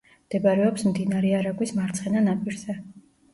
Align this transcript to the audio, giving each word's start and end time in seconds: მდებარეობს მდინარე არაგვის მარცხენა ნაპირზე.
მდებარეობს 0.19 0.85
მდინარე 0.87 1.33
არაგვის 1.41 1.75
მარცხენა 1.81 2.25
ნაპირზე. 2.29 2.79